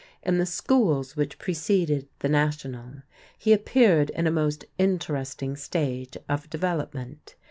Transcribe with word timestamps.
In 0.23 0.39
the 0.39 0.47
schools 0.47 1.15
which 1.15 1.37
preceded 1.37 2.07
the 2.21 2.27
National, 2.27 3.03
he 3.37 3.53
appeared 3.53 4.09
in 4.09 4.25
a 4.25 4.31
most 4.31 4.65
interesting 4.79 5.55
stage 5.55 6.17
of 6.27 6.49
development. 6.49 7.35